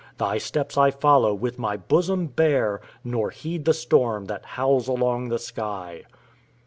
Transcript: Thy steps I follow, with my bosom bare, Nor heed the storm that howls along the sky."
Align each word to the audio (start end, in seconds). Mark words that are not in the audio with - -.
Thy 0.17 0.39
steps 0.39 0.79
I 0.79 0.89
follow, 0.89 1.31
with 1.31 1.59
my 1.59 1.77
bosom 1.77 2.25
bare, 2.25 2.81
Nor 3.03 3.29
heed 3.29 3.65
the 3.65 3.73
storm 3.75 4.25
that 4.25 4.45
howls 4.57 4.87
along 4.87 5.29
the 5.29 5.37
sky." 5.37 6.05